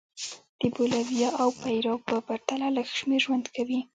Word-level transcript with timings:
د 0.59 0.61
بولیویا 0.73 1.29
او 1.41 1.49
پیرو 1.61 1.95
په 2.07 2.15
پرتله 2.27 2.67
لږ 2.77 2.87
شمېر 2.99 3.19
ژوند 3.25 3.45
کوي. 3.55 3.79